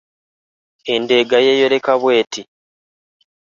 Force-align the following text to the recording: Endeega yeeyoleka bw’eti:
Endeega 0.93 1.37
yeeyoleka 1.45 1.91
bw’eti: 2.01 2.41